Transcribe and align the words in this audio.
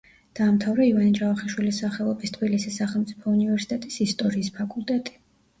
დაამთავრა 0.37 0.85
ივანე 0.91 1.11
ჯავახიშვილის 1.19 1.81
სახელობის 1.83 2.35
თბილისის 2.37 2.79
სახელმწიფო 2.83 3.35
უნივერსიტეტის 3.37 3.99
ისტორიის 4.07 4.51
ფაკულტეტი. 4.57 5.17